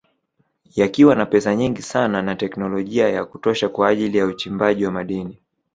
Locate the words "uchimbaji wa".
4.23-4.91